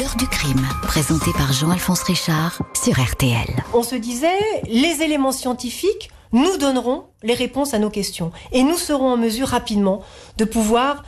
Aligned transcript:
L'heure 0.00 0.16
du 0.16 0.26
crime, 0.26 0.66
présenté 0.82 1.30
par 1.36 1.52
Jean-Alphonse 1.52 2.02
Richard 2.02 2.62
sur 2.72 2.94
RTL. 2.98 3.62
On 3.74 3.84
se 3.84 3.94
disait, 3.94 4.28
les 4.66 5.02
éléments 5.02 5.30
scientifiques 5.30 6.10
nous 6.32 6.56
donneront 6.56 7.04
les 7.22 7.34
réponses 7.34 7.74
à 7.74 7.78
nos 7.78 7.90
questions. 7.90 8.32
Et 8.50 8.64
nous 8.64 8.76
serons 8.76 9.12
en 9.12 9.16
mesure 9.16 9.46
rapidement 9.46 10.02
de 10.36 10.44
pouvoir 10.44 11.04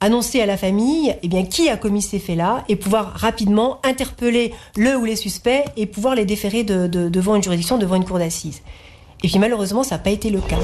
annoncer 0.00 0.40
à 0.40 0.46
la 0.46 0.56
famille 0.56 1.16
eh 1.22 1.28
bien, 1.28 1.46
qui 1.46 1.68
a 1.68 1.76
commis 1.76 2.02
ces 2.02 2.20
faits-là 2.20 2.64
et 2.68 2.76
pouvoir 2.76 3.14
rapidement 3.14 3.80
interpeller 3.82 4.54
le 4.76 4.96
ou 4.96 5.04
les 5.04 5.16
suspects 5.16 5.64
et 5.76 5.86
pouvoir 5.86 6.14
les 6.14 6.24
déférer 6.24 6.62
devant 6.62 7.34
une 7.34 7.42
juridiction, 7.42 7.76
devant 7.76 7.96
une 7.96 8.04
cour 8.04 8.18
d'assises. 8.18 8.62
Et 9.24 9.28
puis 9.28 9.40
malheureusement, 9.40 9.82
ça 9.82 9.96
n'a 9.96 10.02
pas 10.02 10.10
été 10.10 10.30
le 10.30 10.40
cas. 10.40 10.58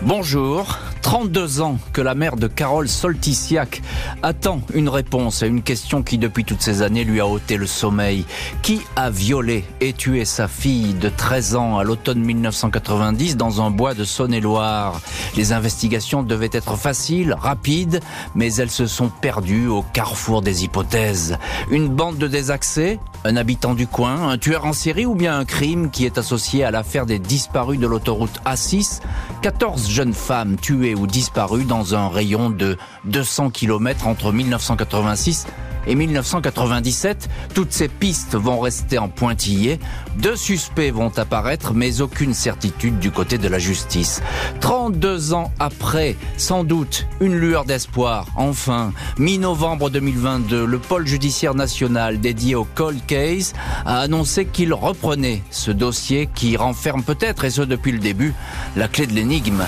Bonjour, 0.00 0.78
32 1.06 1.60
ans 1.60 1.78
que 1.92 2.00
la 2.00 2.16
mère 2.16 2.34
de 2.34 2.48
Carole 2.48 2.88
Solticiac 2.88 3.80
attend 4.24 4.60
une 4.74 4.88
réponse 4.88 5.44
à 5.44 5.46
une 5.46 5.62
question 5.62 6.02
qui 6.02 6.18
depuis 6.18 6.44
toutes 6.44 6.62
ces 6.62 6.82
années 6.82 7.04
lui 7.04 7.20
a 7.20 7.28
ôté 7.28 7.56
le 7.56 7.68
sommeil. 7.68 8.24
Qui 8.60 8.80
a 8.96 9.08
violé 9.08 9.64
et 9.80 9.92
tué 9.92 10.24
sa 10.24 10.48
fille 10.48 10.94
de 10.94 11.08
13 11.08 11.54
ans 11.54 11.78
à 11.78 11.84
l'automne 11.84 12.18
1990 12.18 13.36
dans 13.36 13.62
un 13.62 13.70
bois 13.70 13.94
de 13.94 14.02
Saône-et-Loire? 14.02 15.00
Les 15.36 15.52
investigations 15.52 16.24
devaient 16.24 16.50
être 16.50 16.74
faciles, 16.74 17.36
rapides, 17.38 18.00
mais 18.34 18.52
elles 18.54 18.68
se 18.68 18.86
sont 18.86 19.08
perdues 19.08 19.68
au 19.68 19.82
carrefour 19.92 20.42
des 20.42 20.64
hypothèses. 20.64 21.38
Une 21.70 21.86
bande 21.86 22.18
de 22.18 22.26
désaccès 22.26 22.98
Un 23.26 23.34
habitant 23.34 23.74
du 23.74 23.88
coin 23.88 24.28
Un 24.28 24.38
tueur 24.38 24.66
en 24.66 24.72
série 24.72 25.04
ou 25.04 25.16
bien 25.16 25.36
un 25.36 25.44
crime 25.44 25.90
qui 25.90 26.06
est 26.06 26.16
associé 26.16 26.62
à 26.62 26.70
l'affaire 26.70 27.06
des 27.06 27.18
disparus 27.18 27.80
de 27.80 27.88
l'autoroute 27.88 28.40
A6 28.44 29.00
14 29.42 29.90
jeunes 29.90 30.14
femmes 30.14 30.54
tuées 30.54 30.94
ou 30.94 31.08
disparu 31.08 31.64
dans 31.64 31.96
un 31.96 32.08
rayon 32.08 32.50
de 32.50 32.78
200 33.04 33.50
km 33.50 34.06
entre 34.06 34.30
1986 34.30 35.48
et 35.86 35.94
1997. 35.94 37.28
Toutes 37.54 37.72
ces 37.72 37.88
pistes 37.88 38.34
vont 38.34 38.60
rester 38.60 38.98
en 38.98 39.08
pointillé. 39.08 39.78
Deux 40.16 40.36
suspects 40.36 40.90
vont 40.90 41.12
apparaître, 41.16 41.72
mais 41.74 42.00
aucune 42.00 42.34
certitude 42.34 42.98
du 42.98 43.10
côté 43.10 43.38
de 43.38 43.48
la 43.48 43.58
justice. 43.58 44.22
32 44.60 45.34
ans 45.34 45.50
après, 45.58 46.16
sans 46.36 46.64
doute, 46.64 47.06
une 47.20 47.36
lueur 47.36 47.64
d'espoir. 47.64 48.26
Enfin, 48.36 48.92
mi-novembre 49.18 49.90
2022, 49.90 50.64
le 50.64 50.78
pôle 50.78 51.06
judiciaire 51.06 51.54
national 51.54 52.20
dédié 52.20 52.54
au 52.54 52.64
cold 52.64 53.00
case 53.06 53.52
a 53.84 54.00
annoncé 54.00 54.46
qu'il 54.46 54.72
reprenait 54.74 55.42
ce 55.50 55.70
dossier 55.70 56.28
qui 56.34 56.56
renferme 56.56 57.02
peut-être, 57.02 57.44
et 57.44 57.50
ce 57.50 57.62
depuis 57.62 57.92
le 57.92 57.98
début, 57.98 58.34
la 58.76 58.88
clé 58.88 59.06
de 59.06 59.12
l'énigme. 59.12 59.64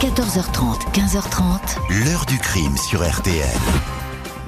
14h30, 0.00 0.92
15h30. 0.92 2.04
L'heure 2.04 2.26
du 2.26 2.38
crime 2.38 2.76
sur 2.76 3.00
RTL. 3.02 3.97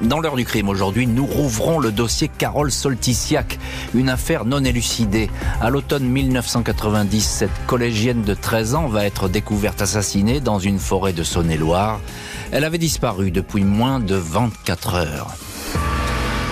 Dans 0.02 0.20
l'heure 0.20 0.36
du 0.36 0.46
crime 0.46 0.70
aujourd'hui, 0.70 1.06
nous 1.06 1.26
rouvrons 1.26 1.78
le 1.78 1.92
dossier 1.92 2.28
Carole 2.28 2.72
Solticiac, 2.72 3.58
une 3.94 4.08
affaire 4.08 4.46
non 4.46 4.64
élucidée. 4.64 5.28
À 5.60 5.68
l'automne 5.68 6.04
1990, 6.04 7.20
cette 7.20 7.66
collégienne 7.66 8.22
de 8.22 8.32
13 8.32 8.74
ans 8.76 8.88
va 8.88 9.04
être 9.04 9.28
découverte 9.28 9.82
assassinée 9.82 10.40
dans 10.40 10.58
une 10.58 10.78
forêt 10.78 11.12
de 11.12 11.22
Saône-et-Loire. 11.22 12.00
Elle 12.50 12.64
avait 12.64 12.78
disparu 12.78 13.30
depuis 13.30 13.64
moins 13.64 14.00
de 14.00 14.14
24 14.14 14.94
heures. 14.94 15.36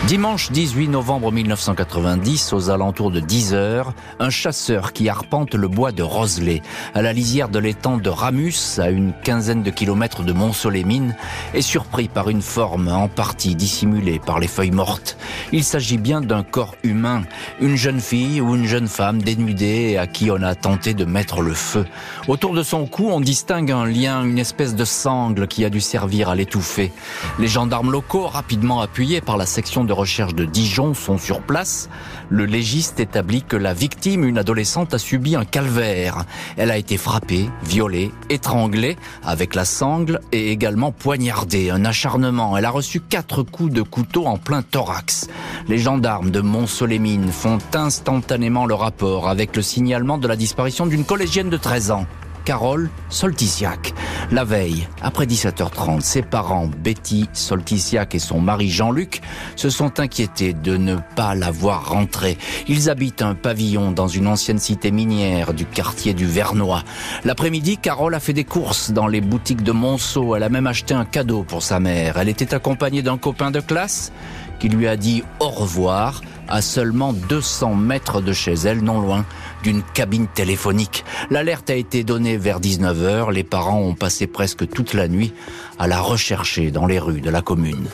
Dimanche 0.06 0.50
18 0.52 0.88
novembre 0.88 1.32
1990, 1.32 2.54
aux 2.54 2.70
alentours 2.70 3.10
de 3.10 3.20
10 3.20 3.52
heures, 3.52 3.92
un 4.20 4.30
chasseur 4.30 4.94
qui 4.94 5.10
arpente 5.10 5.54
le 5.54 5.68
bois 5.68 5.92
de 5.92 6.02
Roselay, 6.02 6.62
à 6.94 7.02
la 7.02 7.12
lisière 7.12 7.50
de 7.50 7.58
l'étang 7.58 7.98
de 7.98 8.08
Ramus, 8.08 8.78
à 8.78 8.88
une 8.88 9.12
quinzaine 9.22 9.62
de 9.62 9.70
kilomètres 9.70 10.22
de 10.22 10.32
Mont-Solémine, 10.32 11.14
est 11.52 11.60
surpris 11.60 12.08
par 12.08 12.30
une 12.30 12.41
forme 12.41 12.88
en 12.88 13.08
partie 13.08 13.54
dissimulée 13.54 14.19
par 14.19 14.38
les 14.38 14.46
feuilles 14.46 14.70
mortes. 14.70 15.19
Il 15.52 15.62
s'agit 15.62 15.98
bien 15.98 16.22
d'un 16.22 16.42
corps 16.42 16.76
humain, 16.84 17.24
une 17.60 17.76
jeune 17.76 18.00
fille 18.00 18.41
ou 18.41 18.54
une 18.54 18.66
jeune 18.66 18.88
femme 18.88 19.20
dénudée 19.20 19.98
à 19.98 20.06
qui 20.06 20.30
on 20.30 20.42
a 20.42 20.54
tenté 20.54 20.94
de 20.94 21.04
mettre 21.04 21.42
le 21.42 21.52
feu. 21.52 21.84
Autour 22.28 22.54
de 22.54 22.62
son 22.62 22.86
cou, 22.86 23.09
on 23.10 23.20
distingue 23.20 23.72
un 23.72 23.84
lien, 23.84 24.25
une 24.25 24.38
espèce 24.38 24.75
de 24.75 24.84
sangle 24.86 25.48
qui 25.48 25.66
a 25.66 25.70
dû 25.70 25.82
servir 25.82 26.30
à 26.30 26.34
l'étouffer. 26.34 26.92
Les 27.38 27.48
gendarmes 27.48 27.91
locaux, 27.91 28.26
rapidement 28.26 28.80
appuyés 28.80 29.20
par 29.20 29.36
la 29.36 29.44
section 29.44 29.84
de 29.88 29.93
recherche 29.93 30.34
de 30.34 30.44
Dijon 30.44 30.94
sont 30.94 31.19
sur 31.19 31.41
place. 31.41 31.88
Le 32.28 32.44
légiste 32.44 33.00
établit 33.00 33.43
que 33.43 33.56
la 33.56 33.75
victime, 33.75 34.25
une 34.25 34.38
adolescente, 34.38 34.94
a 34.94 34.99
subi 34.99 35.34
un 35.34 35.44
calvaire. 35.44 36.25
Elle 36.56 36.71
a 36.71 36.76
été 36.76 36.97
frappée, 36.97 37.50
violée, 37.65 38.12
étranglée 38.31 38.97
avec 39.25 39.56
la 39.56 39.65
sangle 39.65 40.21
et 40.31 40.53
également 40.53 40.93
poignardée. 40.93 41.71
Un 41.71 41.84
acharnement. 41.84 42.56
Elle 42.56 42.66
a 42.66 42.71
reçu 42.71 43.00
quatre 43.00 43.43
coups 43.43 43.72
de 43.72 43.82
couteau 43.82 44.27
en 44.27 44.38
plein 44.38 44.62
thorax. 44.62 45.27
Les 45.66 45.78
gendarmes 45.78 46.31
de 46.31 46.41
Mont-Solémine 46.41 47.32
font 47.32 47.59
instantanément 47.75 48.66
le 48.66 48.75
rapport 48.75 49.28
avec 49.28 49.56
le 49.56 49.62
signalement 49.62 50.19
de 50.19 50.28
la 50.28 50.37
disparition 50.37 50.87
d'une 50.87 51.04
collégienne 51.04 51.50
de 51.50 51.56
13 51.56 51.91
ans. 51.91 52.06
Carole 52.48 52.88
Solticiac. 53.10 53.92
La 54.32 54.42
veille, 54.42 54.88
après 55.03 55.26
17h30, 55.26 56.00
ses 56.00 56.22
parents, 56.22 56.70
Betty 56.82 57.28
Solticiac 57.34 58.14
et 58.14 58.19
son 58.19 58.41
mari 58.41 58.70
Jean-Luc, 58.70 59.20
se 59.54 59.69
sont 59.69 60.00
inquiétés 60.00 60.54
de 60.54 60.78
ne 60.78 60.97
pas 61.14 61.34
la 61.34 61.50
voir 61.50 61.91
rentrer. 61.91 62.38
Ils 62.66 62.88
habitent 62.88 63.20
un 63.20 63.34
pavillon 63.34 63.92
dans 63.92 64.09
une 64.09 64.26
ancienne 64.26 64.59
cité 64.59 64.91
minière 64.91 65.53
du 65.53 65.66
quartier 65.66 66.14
du 66.14 66.25
Vernois. 66.25 66.84
L'après-midi, 67.26 67.76
Carole 67.76 68.14
a 68.14 68.20
fait 68.20 68.32
des 68.32 68.44
courses 68.44 68.92
dans 68.92 69.09
les 69.09 69.20
boutiques 69.20 69.62
de 69.62 69.72
Monceau. 69.72 70.34
Elle 70.34 70.42
a 70.42 70.48
même 70.48 70.66
acheté 70.66 70.94
un 70.94 71.04
cadeau 71.04 71.42
pour 71.42 71.62
sa 71.62 71.80
mère. 71.80 72.16
Elle 72.16 72.30
était 72.30 72.54
accompagnée 72.54 73.03
d'un 73.03 73.19
copain 73.19 73.50
de 73.50 73.60
classe 73.60 74.10
qui 74.59 74.70
lui 74.70 74.88
a 74.88 74.97
dit 74.97 75.22
au 75.38 75.50
revoir 75.50 76.22
à 76.48 76.62
seulement 76.62 77.12
200 77.12 77.75
mètres 77.75 78.20
de 78.20 78.32
chez 78.32 78.54
elle, 78.54 78.82
non 78.82 79.00
loin 79.00 79.25
d'une 79.62 79.82
cabine 79.82 80.26
téléphonique. 80.26 81.04
L'alerte 81.31 81.70
a 81.70 81.75
été 81.75 82.04
donnée 82.04 82.36
vers 82.36 82.60
19h. 82.60 83.32
Les 83.32 83.44
parents 83.44 83.81
ont 83.81 83.94
passé 83.94 84.26
presque 84.26 84.69
toute 84.69 84.94
la 84.94 85.09
nuit 85.09 85.32
à 85.78 85.86
la 85.86 86.00
rechercher 86.00 86.70
dans 86.70 86.86
les 86.86 86.98
rues 86.98 87.20
de 87.20 87.31
la 87.31 87.42
commune. 87.42 87.88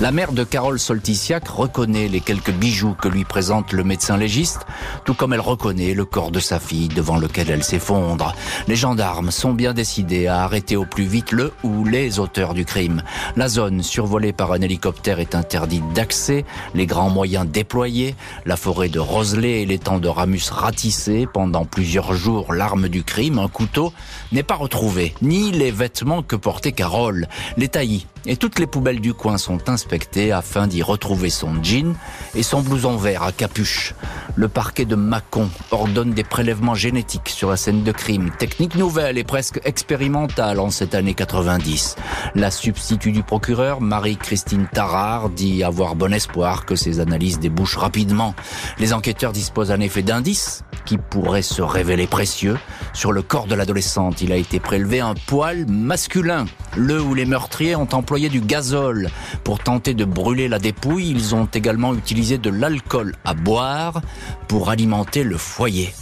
La 0.00 0.12
mère 0.12 0.30
de 0.30 0.44
Carole 0.44 0.78
Solticiac 0.78 1.48
reconnaît 1.48 2.06
les 2.06 2.20
quelques 2.20 2.52
bijoux 2.52 2.94
que 2.94 3.08
lui 3.08 3.24
présente 3.24 3.72
le 3.72 3.82
médecin 3.82 4.16
légiste, 4.16 4.64
tout 5.04 5.12
comme 5.12 5.32
elle 5.32 5.40
reconnaît 5.40 5.92
le 5.92 6.04
corps 6.04 6.30
de 6.30 6.38
sa 6.38 6.60
fille 6.60 6.86
devant 6.86 7.16
lequel 7.16 7.50
elle 7.50 7.64
s'effondre. 7.64 8.32
Les 8.68 8.76
gendarmes 8.76 9.32
sont 9.32 9.52
bien 9.52 9.74
décidés 9.74 10.28
à 10.28 10.44
arrêter 10.44 10.76
au 10.76 10.84
plus 10.84 11.02
vite 11.02 11.32
le 11.32 11.52
ou 11.64 11.84
les 11.84 12.20
auteurs 12.20 12.54
du 12.54 12.64
crime. 12.64 13.02
La 13.34 13.48
zone 13.48 13.82
survolée 13.82 14.32
par 14.32 14.52
un 14.52 14.60
hélicoptère 14.60 15.18
est 15.18 15.34
interdite 15.34 15.92
d'accès, 15.94 16.44
les 16.76 16.86
grands 16.86 17.10
moyens 17.10 17.48
déployés, 17.48 18.14
la 18.46 18.56
forêt 18.56 18.90
de 18.90 19.00
Roselay 19.00 19.62
et 19.62 19.66
l'étang 19.66 19.98
de 19.98 20.06
Ramus 20.06 20.48
ratissés 20.52 21.26
pendant 21.32 21.64
plusieurs 21.64 22.12
jours. 22.12 22.52
L'arme 22.52 22.88
du 22.88 23.02
crime, 23.02 23.40
un 23.40 23.48
couteau, 23.48 23.92
n'est 24.30 24.44
pas 24.44 24.54
retrouvée, 24.54 25.12
ni 25.22 25.50
les 25.50 25.72
vêtements 25.72 26.22
que 26.22 26.36
portait 26.36 26.70
Carole. 26.70 27.26
Les 27.56 27.66
taillis 27.66 28.06
et 28.26 28.36
toutes 28.36 28.58
les 28.58 28.66
poubelles 28.66 29.00
du 29.00 29.14
coin 29.14 29.38
sont 29.38 29.68
inspectées 29.68 30.32
afin 30.32 30.66
d'y 30.66 30.82
retrouver 30.82 31.30
son 31.30 31.62
jean 31.62 31.94
et 32.34 32.42
son 32.42 32.60
blouson 32.60 32.96
vert 32.96 33.22
à 33.22 33.32
capuche. 33.32 33.94
Le 34.36 34.48
parquet 34.48 34.84
de 34.84 34.94
Mâcon 34.94 35.48
ordonne 35.70 36.12
des 36.12 36.24
prélèvements 36.24 36.74
génétiques 36.74 37.28
sur 37.28 37.50
la 37.50 37.56
scène 37.56 37.82
de 37.82 37.92
crime, 37.92 38.30
technique 38.38 38.74
nouvelle 38.74 39.18
et 39.18 39.24
presque 39.24 39.60
expérimentale 39.64 40.60
en 40.60 40.70
cette 40.70 40.94
année 40.94 41.14
90. 41.14 41.96
La 42.34 42.50
substitut 42.50 43.12
du 43.12 43.22
procureur, 43.22 43.80
Marie-Christine 43.80 44.68
Tarard, 44.72 45.30
dit 45.30 45.64
avoir 45.64 45.96
bon 45.96 46.12
espoir 46.12 46.66
que 46.66 46.76
ces 46.76 47.00
analyses 47.00 47.38
débouchent 47.38 47.76
rapidement. 47.76 48.34
Les 48.78 48.92
enquêteurs 48.92 49.32
disposent 49.32 49.70
en 49.70 49.80
effet 49.80 50.02
d'indices 50.02 50.62
qui 50.84 50.98
pourraient 50.98 51.42
se 51.42 51.62
révéler 51.62 52.06
précieux. 52.06 52.56
Sur 52.94 53.12
le 53.12 53.22
corps 53.22 53.46
de 53.46 53.54
l'adolescente, 53.54 54.22
il 54.22 54.32
a 54.32 54.36
été 54.36 54.58
prélevé 54.58 55.00
un 55.00 55.14
poil 55.14 55.66
masculin, 55.68 56.46
le 56.76 57.00
où 57.00 57.14
les 57.14 57.26
meurtriers 57.26 57.76
ont 57.76 57.88
employé 57.92 58.17
du 58.28 58.40
gazole 58.40 59.08
pour 59.44 59.60
tenter 59.60 59.94
de 59.94 60.04
brûler 60.04 60.48
la 60.48 60.58
dépouille. 60.58 61.10
Ils 61.10 61.36
ont 61.36 61.46
également 61.46 61.94
utilisé 61.94 62.38
de 62.38 62.50
l'alcool 62.50 63.14
à 63.24 63.34
boire 63.34 64.02
pour 64.48 64.70
alimenter 64.70 65.22
le 65.22 65.36
foyer. 65.36 65.94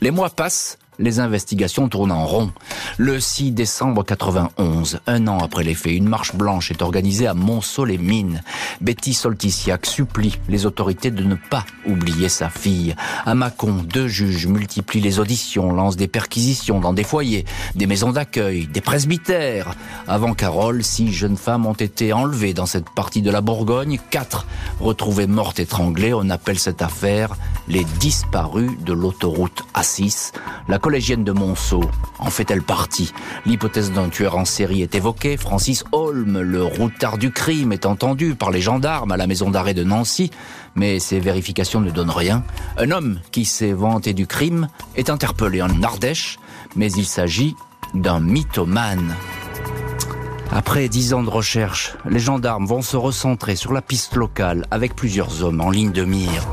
Les 0.00 0.10
mois 0.10 0.30
passent 0.30 0.78
les 0.98 1.20
investigations 1.20 1.88
tournent 1.88 2.12
en 2.12 2.26
rond. 2.26 2.50
Le 2.98 3.20
6 3.20 3.52
décembre 3.52 4.04
91, 4.04 5.00
un 5.06 5.28
an 5.28 5.38
après 5.38 5.64
les 5.64 5.74
faits, 5.74 5.92
une 5.92 6.08
marche 6.08 6.34
blanche 6.34 6.70
est 6.70 6.82
organisée 6.82 7.26
à 7.26 7.34
Monceau-les-Mines. 7.34 8.42
Betty 8.80 9.14
Solticiac 9.14 9.86
supplie 9.86 10.38
les 10.48 10.66
autorités 10.66 11.10
de 11.10 11.22
ne 11.22 11.34
pas 11.34 11.64
oublier 11.86 12.28
sa 12.28 12.48
fille. 12.48 12.94
À 13.24 13.34
Mâcon, 13.34 13.84
deux 13.84 14.08
juges 14.08 14.46
multiplient 14.46 15.00
les 15.00 15.18
auditions, 15.18 15.72
lancent 15.72 15.96
des 15.96 16.08
perquisitions 16.08 16.80
dans 16.80 16.92
des 16.92 17.04
foyers, 17.04 17.44
des 17.74 17.86
maisons 17.86 18.12
d'accueil, 18.12 18.66
des 18.66 18.80
presbytères. 18.80 19.74
Avant 20.08 20.34
Carole, 20.34 20.82
six 20.82 21.12
jeunes 21.12 21.36
femmes 21.36 21.66
ont 21.66 21.72
été 21.74 22.12
enlevées 22.12 22.54
dans 22.54 22.66
cette 22.66 22.90
partie 22.90 23.22
de 23.22 23.30
la 23.30 23.40
Bourgogne, 23.40 23.98
quatre 24.10 24.46
retrouvées 24.80 25.26
mortes 25.26 25.60
étranglées. 25.60 26.14
On 26.14 26.30
appelle 26.30 26.58
cette 26.58 26.82
affaire 26.82 27.36
les 27.68 27.84
disparus 27.98 28.70
de 28.80 28.92
l'autoroute 28.92 29.64
A6. 29.74 30.32
La 30.68 30.78
collégienne 30.78 31.24
de 31.24 31.32
Monceau 31.32 31.82
en 32.18 32.30
fait-elle 32.30 32.62
partie? 32.62 33.12
L'hypothèse 33.44 33.92
d'un 33.92 34.08
tueur 34.08 34.36
en 34.36 34.44
série 34.44 34.82
est 34.82 34.94
évoquée. 34.94 35.36
Francis 35.36 35.84
Holm, 35.92 36.40
le 36.40 36.64
routard 36.64 37.18
du 37.18 37.30
crime, 37.30 37.72
est 37.72 37.86
entendu 37.86 38.34
par 38.34 38.50
les 38.50 38.60
gendarmes 38.60 39.12
à 39.12 39.16
la 39.16 39.26
maison 39.26 39.50
d'arrêt 39.50 39.74
de 39.74 39.84
Nancy, 39.84 40.30
mais 40.74 40.98
ces 40.98 41.20
vérifications 41.20 41.80
ne 41.80 41.90
donnent 41.90 42.10
rien. 42.10 42.42
Un 42.78 42.90
homme 42.90 43.20
qui 43.32 43.44
s'est 43.44 43.72
vanté 43.72 44.14
du 44.14 44.26
crime 44.26 44.68
est 44.94 45.10
interpellé 45.10 45.62
en 45.62 45.82
Ardèche, 45.82 46.38
mais 46.74 46.90
il 46.92 47.06
s'agit 47.06 47.54
d'un 47.94 48.20
mythomane. 48.20 49.14
Après 50.52 50.88
dix 50.88 51.12
ans 51.12 51.22
de 51.22 51.30
recherche, 51.30 51.96
les 52.08 52.20
gendarmes 52.20 52.66
vont 52.66 52.82
se 52.82 52.96
recentrer 52.96 53.56
sur 53.56 53.72
la 53.72 53.82
piste 53.82 54.16
locale 54.16 54.66
avec 54.70 54.94
plusieurs 54.94 55.42
hommes 55.42 55.60
en 55.60 55.70
ligne 55.70 55.92
de 55.92 56.04
mire. 56.04 56.46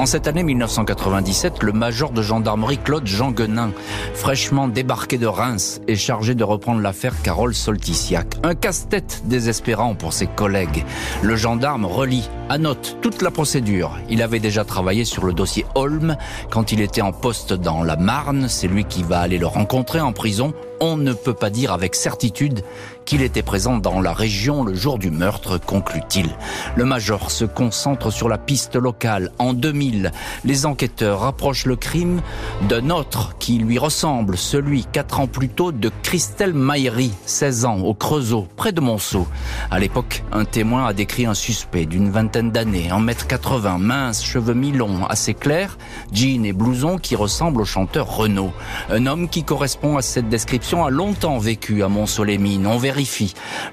En 0.00 0.06
cette 0.06 0.28
année 0.28 0.42
1997, 0.42 1.62
le 1.62 1.72
major 1.72 2.10
de 2.10 2.22
gendarmerie 2.22 2.78
Claude 2.78 3.06
Jean 3.06 3.32
Guenin, 3.32 3.70
fraîchement 4.14 4.66
débarqué 4.66 5.18
de 5.18 5.26
Reims, 5.26 5.82
est 5.88 5.94
chargé 5.94 6.34
de 6.34 6.42
reprendre 6.42 6.80
l'affaire 6.80 7.20
Carole 7.20 7.54
Solticiac. 7.54 8.36
Un 8.42 8.54
casse-tête 8.54 9.20
désespérant 9.26 9.94
pour 9.94 10.14
ses 10.14 10.26
collègues. 10.26 10.86
Le 11.20 11.36
gendarme 11.36 11.84
relie, 11.84 12.30
annote 12.48 12.96
toute 13.02 13.20
la 13.20 13.30
procédure. 13.30 13.98
Il 14.08 14.22
avait 14.22 14.40
déjà 14.40 14.64
travaillé 14.64 15.04
sur 15.04 15.26
le 15.26 15.34
dossier 15.34 15.66
Holm 15.74 16.16
quand 16.48 16.72
il 16.72 16.80
était 16.80 17.02
en 17.02 17.12
poste 17.12 17.52
dans 17.52 17.82
la 17.82 17.96
Marne. 17.96 18.48
C'est 18.48 18.68
lui 18.68 18.84
qui 18.86 19.02
va 19.02 19.20
aller 19.20 19.36
le 19.36 19.48
rencontrer 19.48 20.00
en 20.00 20.14
prison 20.14 20.54
on 20.80 20.96
ne 20.96 21.12
peut 21.12 21.34
pas 21.34 21.50
dire 21.50 21.72
avec 21.72 21.94
certitude 21.94 22.62
qu'il 23.10 23.22
était 23.22 23.42
présent 23.42 23.76
dans 23.76 24.00
la 24.00 24.12
région 24.12 24.62
le 24.62 24.72
jour 24.72 24.96
du 24.96 25.10
meurtre, 25.10 25.58
conclut-il. 25.58 26.28
Le 26.76 26.84
major 26.84 27.32
se 27.32 27.44
concentre 27.44 28.12
sur 28.12 28.28
la 28.28 28.38
piste 28.38 28.76
locale. 28.76 29.32
En 29.40 29.52
2000, 29.52 30.12
les 30.44 30.64
enquêteurs 30.64 31.22
rapprochent 31.22 31.66
le 31.66 31.74
crime 31.74 32.20
d'un 32.68 32.88
autre 32.88 33.34
qui 33.40 33.58
lui 33.58 33.78
ressemble, 33.80 34.36
celui 34.36 34.84
quatre 34.84 35.18
ans 35.18 35.26
plus 35.26 35.48
tôt 35.48 35.72
de 35.72 35.90
Christelle 36.04 36.54
Maillery, 36.54 37.10
16 37.26 37.64
ans, 37.64 37.78
au 37.80 37.94
Creusot, 37.94 38.46
près 38.54 38.70
de 38.70 38.80
Monceau. 38.80 39.26
À 39.72 39.80
l'époque, 39.80 40.22
un 40.30 40.44
témoin 40.44 40.86
a 40.86 40.92
décrit 40.92 41.26
un 41.26 41.34
suspect 41.34 41.86
d'une 41.86 42.12
vingtaine 42.12 42.52
d'années, 42.52 42.90
1 42.92 43.00
mètre 43.00 43.26
80, 43.26 43.78
mince, 43.78 44.22
cheveux 44.22 44.54
mi-longs, 44.54 45.04
assez 45.06 45.34
clairs, 45.34 45.78
jean 46.12 46.44
et 46.44 46.52
blouson 46.52 46.96
qui 46.96 47.16
ressemble 47.16 47.62
au 47.62 47.64
chanteur 47.64 48.06
Renaud. 48.06 48.52
Un 48.88 49.06
homme 49.06 49.28
qui 49.28 49.42
correspond 49.42 49.96
à 49.96 50.02
cette 50.02 50.28
description 50.28 50.84
a 50.84 50.90
longtemps 50.90 51.38
vécu 51.38 51.82
à. 51.82 51.88
On 51.88 52.78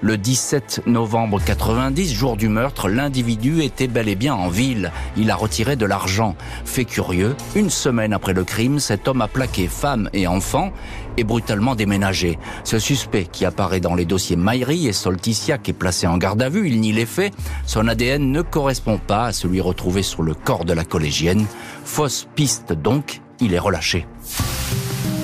Le 0.01 0.17
17 0.17 0.83
novembre 0.85 1.41
90, 1.43 2.13
jour 2.13 2.37
du 2.37 2.47
meurtre, 2.47 2.87
l'individu 2.87 3.61
était 3.61 3.87
bel 3.87 4.07
et 4.07 4.15
bien 4.15 4.33
en 4.33 4.47
ville. 4.47 4.91
Il 5.17 5.31
a 5.31 5.35
retiré 5.35 5.75
de 5.75 5.85
l'argent. 5.85 6.35
Fait 6.63 6.85
curieux, 6.85 7.35
une 7.55 7.69
semaine 7.69 8.13
après 8.13 8.33
le 8.33 8.45
crime, 8.45 8.79
cet 8.79 9.07
homme 9.07 9.21
a 9.21 9.27
plaqué 9.27 9.67
femme 9.67 10.09
et 10.13 10.27
enfant 10.27 10.71
et 11.17 11.25
brutalement 11.25 11.75
déménagé. 11.75 12.39
Ce 12.63 12.79
suspect 12.79 13.25
qui 13.25 13.43
apparaît 13.43 13.81
dans 13.81 13.95
les 13.95 14.05
dossiers 14.05 14.37
Maillery 14.37 14.87
et 14.87 14.93
Solticiac 14.93 15.67
est 15.67 15.73
placé 15.73 16.07
en 16.07 16.17
garde 16.17 16.41
à 16.41 16.47
vue. 16.47 16.69
Il 16.69 16.79
nie 16.79 16.93
les 16.93 17.05
faits. 17.05 17.33
Son 17.65 17.87
ADN 17.87 18.31
ne 18.31 18.41
correspond 18.41 18.97
pas 18.97 19.25
à 19.25 19.33
celui 19.33 19.59
retrouvé 19.59 20.03
sur 20.03 20.23
le 20.23 20.35
corps 20.35 20.63
de 20.63 20.73
la 20.73 20.85
collégienne. 20.85 21.45
Fausse 21.83 22.27
piste 22.35 22.71
donc, 22.71 23.21
il 23.41 23.53
est 23.53 23.59
relâché. 23.59 24.05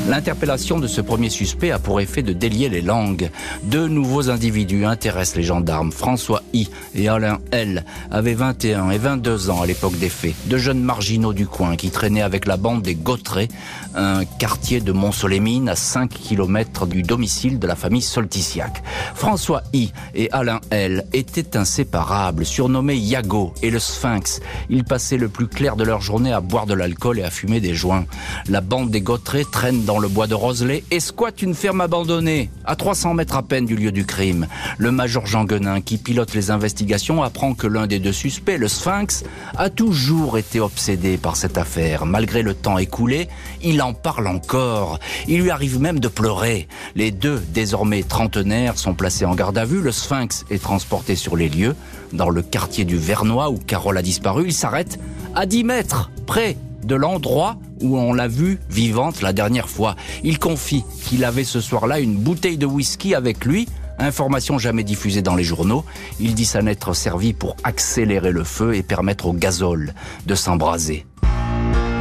L'interpellation 0.09 0.79
de 0.79 0.87
ce 0.87 0.99
premier 0.99 1.29
suspect 1.29 1.71
a 1.71 1.79
pour 1.79 2.01
effet 2.01 2.23
de 2.23 2.33
délier 2.33 2.67
les 2.67 2.81
langues. 2.81 3.31
Deux 3.63 3.87
nouveaux 3.87 4.29
individus 4.29 4.85
intéressent 4.85 5.37
les 5.37 5.43
gendarmes. 5.43 5.93
François 5.93 6.43
I 6.51 6.67
et 6.93 7.07
Alain 7.07 7.39
L 7.51 7.85
avaient 8.11 8.33
21 8.33 8.89
et 8.91 8.97
22 8.97 9.49
ans 9.49 9.61
à 9.61 9.65
l'époque 9.65 9.97
des 9.99 10.09
faits. 10.09 10.35
Deux 10.47 10.57
jeunes 10.57 10.81
marginaux 10.81 11.31
du 11.31 11.47
coin 11.47 11.77
qui 11.77 11.89
traînaient 11.89 12.21
avec 12.21 12.45
la 12.47 12.57
bande 12.57 12.81
des 12.81 12.95
Gautrets, 12.95 13.47
un 13.95 14.25
quartier 14.25 14.81
de 14.81 14.91
Mont-Solémine 14.91 15.69
à 15.69 15.77
5 15.77 16.09
km 16.09 16.85
du 16.85 17.01
domicile 17.01 17.57
de 17.57 17.65
la 17.65 17.77
famille 17.77 18.01
Solticiac. 18.01 18.83
François 19.15 19.63
I 19.71 19.93
et 20.15 20.29
Alain 20.33 20.59
L 20.69 21.05
étaient 21.13 21.55
inséparables, 21.55 22.45
surnommés 22.45 22.97
Yago 22.97 23.53
et 23.61 23.69
le 23.69 23.79
Sphinx. 23.79 24.41
Ils 24.69 24.83
passaient 24.83 25.17
le 25.17 25.29
plus 25.29 25.47
clair 25.47 25.77
de 25.77 25.85
leur 25.85 26.01
journée 26.01 26.33
à 26.33 26.41
boire 26.41 26.65
de 26.65 26.73
l'alcool 26.73 27.19
et 27.19 27.23
à 27.23 27.29
fumer 27.29 27.61
des 27.61 27.73
joints. 27.73 28.05
La 28.49 28.59
bande 28.59 28.91
des 28.91 29.01
Gautrets 29.01 29.45
traîne 29.49 29.85
dans 29.85 29.92
dans 29.93 29.99
le 29.99 30.07
bois 30.07 30.25
de 30.25 30.33
Roselay 30.33 30.83
et 30.89 30.97
une 31.43 31.53
ferme 31.53 31.79
abandonnée, 31.79 32.49
à 32.65 32.75
300 32.75 33.13
mètres 33.13 33.35
à 33.35 33.43
peine 33.43 33.67
du 33.67 33.75
lieu 33.75 33.91
du 33.91 34.07
crime. 34.07 34.47
Le 34.79 34.91
major 34.91 35.27
Jean 35.27 35.43
Guenin, 35.43 35.81
qui 35.81 35.97
pilote 35.97 36.33
les 36.33 36.49
investigations, 36.49 37.21
apprend 37.21 37.53
que 37.53 37.67
l'un 37.67 37.85
des 37.85 37.99
deux 37.99 38.11
suspects, 38.11 38.57
le 38.57 38.67
Sphinx, 38.67 39.23
a 39.55 39.69
toujours 39.69 40.39
été 40.39 40.59
obsédé 40.59 41.17
par 41.17 41.35
cette 41.35 41.59
affaire. 41.59 42.07
Malgré 42.07 42.41
le 42.41 42.55
temps 42.55 42.79
écoulé, 42.79 43.27
il 43.61 43.83
en 43.83 43.93
parle 43.93 44.25
encore. 44.25 44.97
Il 45.27 45.43
lui 45.43 45.51
arrive 45.51 45.79
même 45.79 45.99
de 45.99 46.07
pleurer. 46.07 46.67
Les 46.95 47.11
deux, 47.11 47.39
désormais 47.53 48.01
trentenaires, 48.01 48.79
sont 48.79 48.95
placés 48.95 49.25
en 49.25 49.35
garde 49.35 49.59
à 49.59 49.65
vue. 49.65 49.81
Le 49.83 49.91
Sphinx 49.91 50.43
est 50.49 50.63
transporté 50.63 51.15
sur 51.15 51.35
les 51.35 51.49
lieux. 51.49 51.75
Dans 52.13 52.31
le 52.31 52.41
quartier 52.41 52.83
du 52.83 52.97
Vernois 52.97 53.51
où 53.51 53.59
Carole 53.59 53.99
a 53.99 54.01
disparu, 54.01 54.45
il 54.47 54.53
s'arrête 54.53 54.99
à 55.35 55.45
10 55.45 55.63
mètres, 55.63 56.09
près 56.25 56.57
de 56.85 56.95
l'endroit 56.95 57.57
où 57.81 57.97
on 57.97 58.13
l'a 58.13 58.27
vue 58.27 58.59
vivante 58.69 59.21
la 59.21 59.33
dernière 59.33 59.69
fois. 59.69 59.95
Il 60.23 60.39
confie 60.39 60.83
qu'il 61.03 61.23
avait 61.23 61.43
ce 61.43 61.61
soir-là 61.61 61.99
une 61.99 62.15
bouteille 62.15 62.57
de 62.57 62.65
whisky 62.65 63.15
avec 63.15 63.45
lui, 63.45 63.67
information 63.99 64.57
jamais 64.57 64.83
diffusée 64.83 65.21
dans 65.21 65.35
les 65.35 65.43
journaux. 65.43 65.85
Il 66.19 66.33
dit 66.35 66.45
s'en 66.45 66.65
être 66.67 66.93
servi 66.93 67.33
pour 67.33 67.55
accélérer 67.63 68.31
le 68.31 68.43
feu 68.43 68.75
et 68.75 68.83
permettre 68.83 69.27
au 69.27 69.33
gazole 69.33 69.93
de 70.25 70.35
s'embraser. 70.35 71.05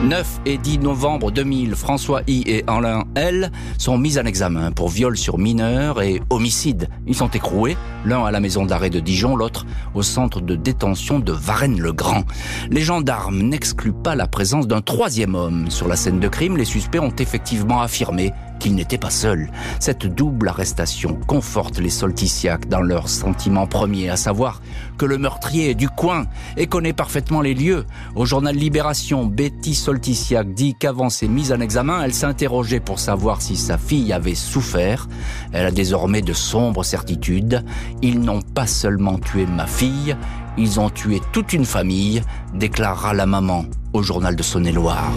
9 0.03 0.41
et 0.47 0.59
10 0.59 0.81
novembre 0.81 1.31
2000, 1.31 1.77
François 1.77 2.23
I 2.27 2.43
et 2.47 2.65
Alain 2.67 3.05
L 3.15 3.53
sont 3.79 3.99
mis 3.99 4.19
en 4.19 4.25
examen 4.25 4.73
pour 4.73 4.89
viol 4.89 5.17
sur 5.17 5.39
mineur 5.39 6.03
et 6.03 6.21
homicide. 6.29 6.89
Ils 7.07 7.15
sont 7.15 7.31
écroués, 7.31 7.77
l'un 8.05 8.25
à 8.25 8.33
la 8.33 8.41
maison 8.41 8.67
d'arrêt 8.67 8.91
de 8.91 8.99
Dijon, 8.99 9.37
l'autre 9.37 9.65
au 9.95 10.03
centre 10.03 10.41
de 10.41 10.57
détention 10.57 11.21
de 11.21 11.31
Varennes-le-Grand. 11.31 12.25
Les 12.69 12.81
gendarmes 12.81 13.43
n'excluent 13.43 13.93
pas 13.93 14.17
la 14.17 14.27
présence 14.27 14.67
d'un 14.67 14.81
troisième 14.81 15.37
homme. 15.37 15.71
Sur 15.71 15.87
la 15.87 15.95
scène 15.95 16.19
de 16.19 16.29
crime, 16.29 16.57
les 16.57 16.65
suspects 16.65 17.01
ont 17.01 17.15
effectivement 17.19 17.81
affirmé 17.81 18.33
qu'il 18.63 18.77
n'était 18.77 18.97
pas 18.97 19.11
seul. 19.11 19.51
Cette 19.81 20.07
double 20.07 20.49
arrestation 20.49 21.19
conforte 21.27 21.81
les 21.81 21.91
solticiaques 21.91 22.69
dans 22.69 22.81
leur 22.81 23.09
sentiment 23.09 23.67
premier, 23.67 24.09
à 24.09 24.17
savoir 24.17 24.63
que 24.99 25.05
le 25.05 25.19
meurtrier 25.19 25.71
est 25.71 25.75
du 25.75 25.89
coin 25.89 26.27
et 26.57 26.69
connaît 26.69 26.93
parfaitement 26.93 27.41
les 27.41 27.55
lieux. 27.55 27.85
Au 28.15 28.25
journal 28.25 28.55
Libération, 28.55 29.27
Betty 29.27 29.75
Solticiac 29.75 30.55
dit 30.55 30.77
qu'avant 30.79 31.11
ses 31.11 31.27
mises 31.27 31.53
en 31.53 31.59
examen, 31.59 32.05
elle 32.05 32.15
s'interrogeait 32.15 32.79
pour 32.79 33.01
savoir 33.01 33.43
si 33.43 33.57
sa 33.57 33.79
fille 33.79 34.13
avait 34.13 34.37
souffert. 34.37 35.09
Elle 35.53 35.67
a 35.67 35.73
désormais 35.73 36.23
de 36.23 36.33
sombres 36.33 36.85
certitudes. 36.85 37.65
Ils 38.01 38.21
n'ont 38.21 38.43
pas 38.43 38.69
seulement 38.69 39.19
tué 39.19 39.45
ma 39.45 39.67
fille, 39.67 40.17
ils 40.57 40.79
ont 40.79 40.91
tué 40.91 41.21
toute 41.33 41.53
une 41.53 41.67
famille, 41.67 42.23
déclarera 42.55 43.13
la 43.13 43.27
maman 43.27 43.65
au 43.93 44.03
journal 44.03 44.37
de 44.37 44.43
Saône-et-Loire. 44.45 45.11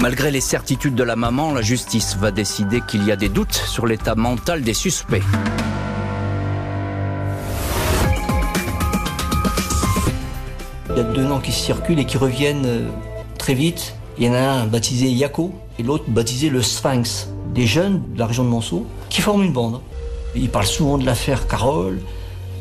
Malgré 0.00 0.30
les 0.30 0.40
certitudes 0.40 0.94
de 0.94 1.04
la 1.04 1.16
maman, 1.16 1.52
la 1.52 1.60
justice 1.60 2.16
va 2.16 2.30
décider 2.30 2.80
qu'il 2.80 3.04
y 3.04 3.12
a 3.12 3.16
des 3.16 3.28
doutes 3.28 3.52
sur 3.54 3.86
l'état 3.86 4.14
mental 4.14 4.62
des 4.62 4.74
suspects. 4.74 5.22
Il 10.90 10.96
y 10.96 11.00
a 11.00 11.04
deux 11.04 11.24
noms 11.24 11.40
qui 11.40 11.52
circulent 11.52 11.98
et 11.98 12.06
qui 12.06 12.16
reviennent 12.16 12.66
euh, 12.66 12.88
très 13.38 13.54
vite. 13.54 13.94
Il 14.18 14.24
y 14.24 14.30
en 14.30 14.34
a 14.34 14.40
un 14.40 14.66
baptisé 14.66 15.08
Yako 15.08 15.52
et 15.78 15.82
l'autre 15.82 16.04
baptisé 16.08 16.48
le 16.48 16.62
Sphinx. 16.62 17.28
Des 17.54 17.66
jeunes 17.66 18.02
de 18.14 18.18
la 18.18 18.26
région 18.26 18.44
de 18.44 18.48
Monceau 18.48 18.86
qui 19.10 19.20
forment 19.20 19.42
une 19.42 19.52
bande. 19.52 19.80
Ils 20.34 20.48
parlent 20.48 20.66
souvent 20.66 20.96
de 20.96 21.04
l'affaire 21.04 21.46
Carole. 21.46 22.00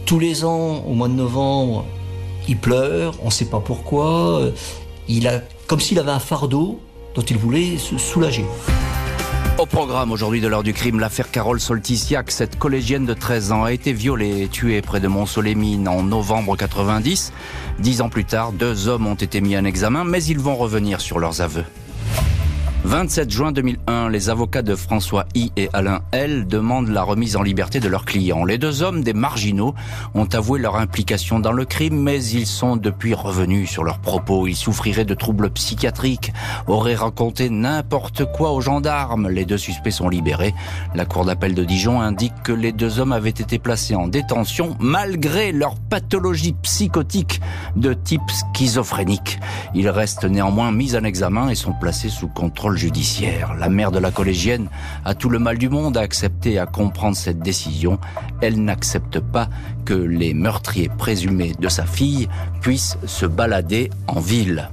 Tous 0.05 0.19
les 0.19 0.43
ans, 0.43 0.83
au 0.85 0.93
mois 0.93 1.07
de 1.07 1.13
novembre, 1.13 1.85
il 2.47 2.57
pleure, 2.57 3.15
on 3.21 3.27
ne 3.27 3.31
sait 3.31 3.45
pas 3.45 3.61
pourquoi. 3.61 4.41
Il 5.07 5.27
a 5.27 5.41
comme 5.67 5.79
s'il 5.79 5.99
avait 5.99 6.11
un 6.11 6.19
fardeau 6.19 6.81
dont 7.15 7.21
il 7.21 7.37
voulait 7.37 7.77
se 7.77 7.97
soulager. 7.97 8.45
Au 9.57 9.65
programme 9.65 10.11
aujourd'hui 10.11 10.41
de 10.41 10.47
l'heure 10.47 10.63
du 10.63 10.73
crime, 10.73 10.99
l'affaire 10.99 11.29
Carole 11.29 11.59
Solticiac, 11.59 12.31
cette 12.31 12.57
collégienne 12.57 13.05
de 13.05 13.13
13 13.13 13.51
ans 13.51 13.63
a 13.63 13.71
été 13.71 13.93
violée 13.93 14.43
et 14.43 14.47
tuée 14.47 14.81
près 14.81 14.99
de 14.99 15.07
Mont-Solémine 15.07 15.87
en 15.87 16.01
novembre 16.03 16.55
90. 16.55 17.31
Dix 17.77 18.01
ans 18.01 18.09
plus 18.09 18.25
tard, 18.25 18.53
deux 18.53 18.87
hommes 18.87 19.05
ont 19.05 19.15
été 19.15 19.39
mis 19.41 19.55
en 19.57 19.65
examen, 19.65 20.03
mais 20.03 20.23
ils 20.23 20.39
vont 20.39 20.55
revenir 20.55 20.99
sur 20.99 21.19
leurs 21.19 21.41
aveux. 21.41 21.65
27 22.83 23.29
juin 23.29 23.51
2001, 23.51 24.09
les 24.09 24.31
avocats 24.31 24.63
de 24.63 24.73
François 24.73 25.25
I 25.35 25.51
et 25.55 25.69
Alain 25.71 26.01
L 26.11 26.47
demandent 26.47 26.89
la 26.89 27.03
remise 27.03 27.35
en 27.35 27.43
liberté 27.43 27.79
de 27.79 27.87
leurs 27.87 28.05
clients. 28.05 28.43
Les 28.43 28.57
deux 28.57 28.81
hommes, 28.81 29.03
des 29.03 29.13
marginaux, 29.13 29.75
ont 30.15 30.25
avoué 30.25 30.59
leur 30.59 30.77
implication 30.77 31.39
dans 31.39 31.51
le 31.51 31.65
crime, 31.65 32.01
mais 32.01 32.23
ils 32.23 32.47
sont 32.47 32.77
depuis 32.77 33.13
revenus 33.13 33.69
sur 33.69 33.83
leurs 33.83 33.99
propos. 33.99 34.47
Ils 34.47 34.55
souffriraient 34.55 35.05
de 35.05 35.13
troubles 35.13 35.51
psychiatriques, 35.51 36.33
auraient 36.65 36.95
raconté 36.95 37.51
n'importe 37.51 38.25
quoi 38.33 38.51
aux 38.51 38.61
gendarmes. 38.61 39.29
Les 39.29 39.45
deux 39.45 39.59
suspects 39.59 39.91
sont 39.91 40.09
libérés. 40.09 40.55
La 40.95 41.05
cour 41.05 41.23
d'appel 41.23 41.53
de 41.53 41.63
Dijon 41.63 42.01
indique 42.01 42.33
que 42.43 42.51
les 42.51 42.71
deux 42.71 42.99
hommes 42.99 43.13
avaient 43.13 43.29
été 43.29 43.59
placés 43.59 43.93
en 43.93 44.07
détention 44.07 44.75
malgré 44.79 45.51
leur 45.51 45.75
pathologie 45.75 46.55
psychotique 46.63 47.41
de 47.75 47.93
type 47.93 48.21
schizophrénique. 48.31 49.39
Ils 49.75 49.89
restent 49.89 50.25
néanmoins 50.25 50.71
mis 50.71 50.95
en 50.95 51.03
examen 51.03 51.49
et 51.49 51.55
sont 51.55 51.73
placés 51.73 52.09
sous 52.09 52.27
contrôle 52.27 52.70
judiciaire. 52.77 53.53
La 53.59 53.69
mère 53.69 53.91
de 53.91 53.99
la 53.99 54.11
collégienne 54.11 54.69
a 55.05 55.13
tout 55.13 55.29
le 55.29 55.39
mal 55.39 55.57
du 55.57 55.69
monde 55.69 55.97
à 55.97 56.01
accepter 56.01 56.59
à 56.59 56.65
comprendre 56.65 57.15
cette 57.15 57.39
décision. 57.39 57.99
Elle 58.41 58.63
n'accepte 58.63 59.19
pas 59.19 59.49
que 59.85 59.93
les 59.93 60.33
meurtriers 60.33 60.89
présumés 60.89 61.53
de 61.59 61.69
sa 61.69 61.85
fille 61.85 62.27
puissent 62.61 62.97
se 63.05 63.25
balader 63.25 63.89
en 64.07 64.19
ville. 64.19 64.69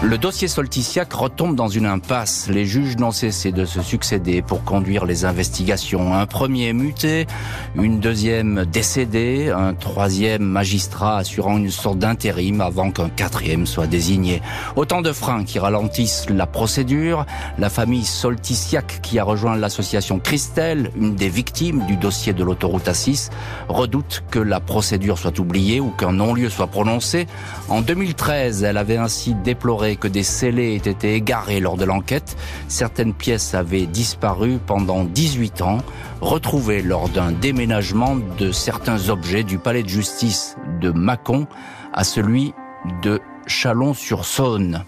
Le 0.00 0.16
dossier 0.16 0.46
Solticiac 0.46 1.12
retombe 1.12 1.56
dans 1.56 1.66
une 1.66 1.84
impasse. 1.84 2.48
Les 2.48 2.66
juges 2.66 2.96
n'ont 2.98 3.10
cessé 3.10 3.50
de 3.50 3.64
se 3.64 3.82
succéder 3.82 4.42
pour 4.42 4.62
conduire 4.62 5.04
les 5.04 5.24
investigations. 5.24 6.14
Un 6.14 6.24
premier 6.24 6.72
muté, 6.72 7.26
une 7.74 7.98
deuxième 7.98 8.64
décédée, 8.64 9.50
un 9.50 9.74
troisième 9.74 10.44
magistrat 10.44 11.18
assurant 11.18 11.56
une 11.56 11.72
sorte 11.72 11.98
d'intérim 11.98 12.60
avant 12.60 12.92
qu'un 12.92 13.08
quatrième 13.08 13.66
soit 13.66 13.88
désigné. 13.88 14.40
Autant 14.76 15.02
de 15.02 15.10
freins 15.12 15.42
qui 15.42 15.58
ralentissent 15.58 16.30
la 16.30 16.46
procédure. 16.46 17.26
La 17.58 17.68
famille 17.68 18.04
Solticiac, 18.04 19.00
qui 19.02 19.18
a 19.18 19.24
rejoint 19.24 19.56
l'association 19.56 20.20
Christelle, 20.20 20.92
une 20.94 21.16
des 21.16 21.28
victimes 21.28 21.84
du 21.86 21.96
dossier 21.96 22.32
de 22.32 22.44
l'autoroute 22.44 22.86
A6, 22.86 23.30
redoute 23.68 24.22
que 24.30 24.38
la 24.38 24.60
procédure 24.60 25.18
soit 25.18 25.40
oubliée 25.40 25.80
ou 25.80 25.90
qu'un 25.90 26.12
non-lieu 26.12 26.50
soit 26.50 26.68
prononcé. 26.68 27.26
En 27.68 27.80
2013, 27.80 28.62
elle 28.62 28.76
avait 28.76 28.96
ainsi 28.96 29.34
déploré 29.34 29.87
que 29.96 30.08
des 30.08 30.22
scellés 30.22 30.74
aient 30.74 30.90
été 30.90 31.14
égarés 31.14 31.60
lors 31.60 31.76
de 31.76 31.84
l'enquête. 31.84 32.36
Certaines 32.68 33.14
pièces 33.14 33.54
avaient 33.54 33.86
disparu 33.86 34.58
pendant 34.64 35.04
18 35.04 35.62
ans, 35.62 35.78
retrouvées 36.20 36.82
lors 36.82 37.08
d'un 37.08 37.32
déménagement 37.32 38.16
de 38.38 38.52
certains 38.52 39.08
objets 39.08 39.44
du 39.44 39.58
palais 39.58 39.82
de 39.82 39.88
justice 39.88 40.56
de 40.80 40.90
Mâcon 40.90 41.46
à 41.92 42.04
celui 42.04 42.54
de 43.02 43.20
Chalon-sur-Saône. 43.46 44.84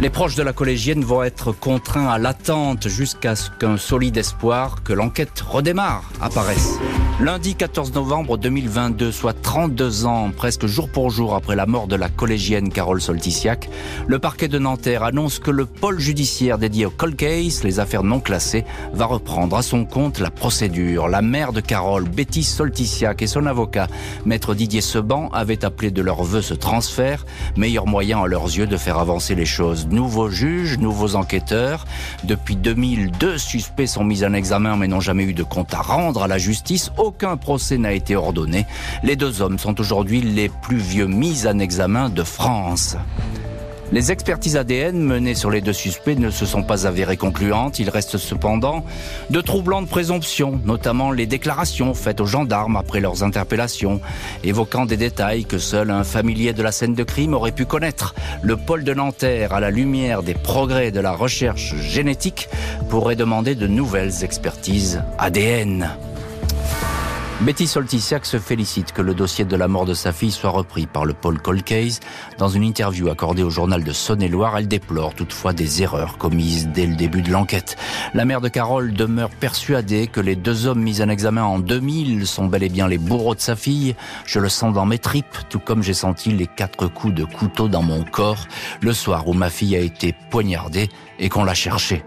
Les 0.00 0.10
proches 0.10 0.34
de 0.34 0.42
la 0.42 0.52
collégienne 0.52 1.04
vont 1.04 1.22
être 1.22 1.52
contraints 1.52 2.08
à 2.08 2.18
l'attente 2.18 2.88
jusqu'à 2.88 3.36
ce 3.36 3.50
qu'un 3.50 3.76
solide 3.76 4.16
espoir 4.16 4.82
que 4.82 4.92
l'enquête 4.92 5.40
redémarre 5.40 6.10
apparaisse. 6.20 6.78
Lundi 7.20 7.54
14 7.54 7.94
novembre 7.94 8.36
2022, 8.38 9.12
soit 9.12 9.40
32 9.40 10.04
ans, 10.04 10.32
presque 10.36 10.66
jour 10.66 10.88
pour 10.88 11.10
jour 11.10 11.36
après 11.36 11.54
la 11.54 11.64
mort 11.64 11.86
de 11.86 11.94
la 11.94 12.08
collégienne 12.08 12.70
Carole 12.70 13.00
Solticiac, 13.00 13.70
le 14.08 14.18
parquet 14.18 14.48
de 14.48 14.58
Nanterre 14.58 15.04
annonce 15.04 15.38
que 15.38 15.52
le 15.52 15.64
pôle 15.64 16.00
judiciaire 16.00 16.58
dédié 16.58 16.86
au 16.86 16.90
cold 16.90 17.14
case, 17.14 17.62
les 17.62 17.78
affaires 17.78 18.02
non 18.02 18.18
classées, 18.18 18.64
va 18.92 19.06
reprendre 19.06 19.56
à 19.56 19.62
son 19.62 19.84
compte 19.84 20.18
la 20.18 20.32
procédure. 20.32 21.06
La 21.06 21.22
mère 21.22 21.52
de 21.52 21.60
Carole, 21.60 22.02
Betty 22.08 22.42
Solticiac 22.42 23.22
et 23.22 23.28
son 23.28 23.46
avocat, 23.46 23.86
maître 24.26 24.56
Didier 24.56 24.80
Seban, 24.80 25.28
avaient 25.28 25.64
appelé 25.64 25.92
de 25.92 26.02
leur 26.02 26.24
vœu 26.24 26.42
ce 26.42 26.54
transfert, 26.54 27.26
meilleur 27.56 27.86
moyen 27.86 28.24
à 28.24 28.26
leurs 28.26 28.46
yeux 28.46 28.66
de 28.66 28.76
faire 28.76 28.98
avancer 28.98 29.36
les 29.36 29.46
choses 29.46 29.86
nouveaux 29.86 30.30
juges, 30.30 30.78
nouveaux 30.78 31.14
enquêteurs. 31.14 31.84
Depuis 32.24 32.56
2000, 32.56 33.12
deux 33.12 33.38
suspects 33.38 33.86
sont 33.86 34.02
mis 34.02 34.24
en 34.24 34.32
examen 34.32 34.76
mais 34.76 34.88
n'ont 34.88 34.98
jamais 35.00 35.22
eu 35.22 35.32
de 35.32 35.44
compte 35.44 35.72
à 35.74 35.80
rendre 35.80 36.24
à 36.24 36.26
la 36.26 36.38
justice. 36.38 36.90
Aucun 37.04 37.36
procès 37.36 37.76
n'a 37.76 37.92
été 37.92 38.16
ordonné. 38.16 38.64
Les 39.02 39.14
deux 39.14 39.42
hommes 39.42 39.58
sont 39.58 39.78
aujourd'hui 39.78 40.22
les 40.22 40.48
plus 40.48 40.78
vieux 40.78 41.04
mis 41.04 41.46
en 41.46 41.58
examen 41.58 42.08
de 42.08 42.22
France. 42.22 42.96
Les 43.92 44.10
expertises 44.10 44.56
ADN 44.56 44.98
menées 44.98 45.34
sur 45.34 45.50
les 45.50 45.60
deux 45.60 45.74
suspects 45.74 46.18
ne 46.18 46.30
se 46.30 46.46
sont 46.46 46.62
pas 46.62 46.86
avérées 46.86 47.18
concluantes. 47.18 47.78
Il 47.78 47.90
reste 47.90 48.16
cependant 48.16 48.86
de 49.28 49.42
troublantes 49.42 49.86
présomptions, 49.86 50.58
notamment 50.64 51.10
les 51.10 51.26
déclarations 51.26 51.92
faites 51.92 52.22
aux 52.22 52.26
gendarmes 52.26 52.76
après 52.76 53.00
leurs 53.00 53.22
interpellations, 53.22 54.00
évoquant 54.42 54.86
des 54.86 54.96
détails 54.96 55.44
que 55.44 55.58
seul 55.58 55.90
un 55.90 56.04
familier 56.04 56.54
de 56.54 56.62
la 56.62 56.72
scène 56.72 56.94
de 56.94 57.04
crime 57.04 57.34
aurait 57.34 57.52
pu 57.52 57.66
connaître. 57.66 58.14
Le 58.40 58.56
pôle 58.56 58.82
de 58.82 58.94
Nanterre, 58.94 59.52
à 59.52 59.60
la 59.60 59.70
lumière 59.70 60.22
des 60.22 60.32
progrès 60.32 60.90
de 60.90 61.00
la 61.00 61.12
recherche 61.12 61.76
génétique, 61.76 62.48
pourrait 62.88 63.14
demander 63.14 63.54
de 63.54 63.66
nouvelles 63.66 64.24
expertises 64.24 65.02
ADN. 65.18 65.90
Betty 67.40 67.66
Solticiac 67.66 68.24
se 68.26 68.38
félicite 68.38 68.92
que 68.92 69.02
le 69.02 69.12
dossier 69.12 69.44
de 69.44 69.56
la 69.56 69.66
mort 69.66 69.84
de 69.84 69.92
sa 69.92 70.12
fille 70.12 70.30
soit 70.30 70.50
repris 70.50 70.86
par 70.86 71.04
le 71.04 71.14
Paul 71.14 71.42
Colcase. 71.42 71.98
Dans 72.38 72.48
une 72.48 72.62
interview 72.62 73.08
accordée 73.08 73.42
au 73.42 73.50
journal 73.50 73.82
de 73.82 73.92
Saône-et-Loire, 73.92 74.56
elle 74.56 74.68
déplore 74.68 75.14
toutefois 75.14 75.52
des 75.52 75.82
erreurs 75.82 76.16
commises 76.16 76.68
dès 76.68 76.86
le 76.86 76.94
début 76.94 77.22
de 77.22 77.32
l'enquête. 77.32 77.76
La 78.14 78.24
mère 78.24 78.40
de 78.40 78.48
Carole 78.48 78.94
demeure 78.94 79.30
persuadée 79.30 80.06
que 80.06 80.20
les 80.20 80.36
deux 80.36 80.66
hommes 80.66 80.80
mis 80.80 81.02
en 81.02 81.08
examen 81.08 81.42
en 81.42 81.58
2000 81.58 82.24
sont 82.26 82.46
bel 82.46 82.62
et 82.62 82.68
bien 82.68 82.86
les 82.86 82.98
bourreaux 82.98 83.34
de 83.34 83.40
sa 83.40 83.56
fille. 83.56 83.96
Je 84.24 84.38
le 84.38 84.48
sens 84.48 84.72
dans 84.72 84.86
mes 84.86 84.98
tripes, 84.98 85.36
tout 85.50 85.58
comme 85.58 85.82
j'ai 85.82 85.92
senti 85.92 86.30
les 86.30 86.46
quatre 86.46 86.86
coups 86.86 87.14
de 87.14 87.24
couteau 87.24 87.68
dans 87.68 87.82
mon 87.82 88.04
corps 88.04 88.46
le 88.80 88.94
soir 88.94 89.26
où 89.26 89.34
ma 89.34 89.50
fille 89.50 89.74
a 89.76 89.80
été 89.80 90.14
poignardée 90.30 90.88
et 91.18 91.28
qu'on 91.28 91.44
l'a 91.44 91.54
cherchée. 91.54 92.04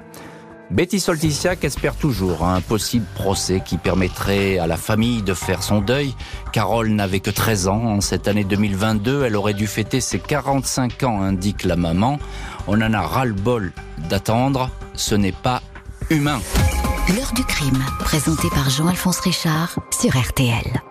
Betty 0.69 0.99
Solticiac 0.99 1.63
espère 1.63 1.95
toujours 1.95 2.43
un 2.43 2.59
possible 2.59 3.05
procès 3.15 3.61
qui 3.65 3.77
permettrait 3.77 4.59
à 4.59 4.67
la 4.67 4.75
famille 4.75 5.21
de 5.21 5.33
faire 5.33 5.63
son 5.63 5.79
deuil. 5.79 6.13
Carole 6.51 6.89
n'avait 6.89 7.21
que 7.21 7.31
13 7.31 7.67
ans. 7.69 7.83
En 7.85 8.01
cette 8.01 8.27
année 8.27 8.43
2022, 8.43 9.23
elle 9.23 9.35
aurait 9.37 9.53
dû 9.53 9.65
fêter 9.65 10.01
ses 10.01 10.19
45 10.19 11.03
ans, 11.03 11.21
indique 11.21 11.63
la 11.63 11.77
maman. 11.77 12.19
On 12.67 12.81
en 12.81 12.93
a 12.93 13.01
ras-le-bol 13.01 13.71
d'attendre. 14.09 14.69
Ce 14.93 15.15
n'est 15.15 15.31
pas 15.31 15.61
humain. 16.09 16.41
L'heure 17.15 17.31
du 17.33 17.43
crime, 17.45 17.83
présenté 17.99 18.49
par 18.49 18.69
Jean-Alphonse 18.69 19.19
Richard 19.21 19.79
sur 19.91 20.17
RTL. 20.17 20.81